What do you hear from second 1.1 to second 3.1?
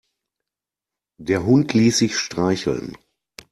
Der Hund ließ sich streicheln.